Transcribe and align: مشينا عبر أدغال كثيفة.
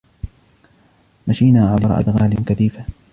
مشينا 1.27 1.69
عبر 1.69 1.99
أدغال 1.99 2.45
كثيفة. 2.45 2.85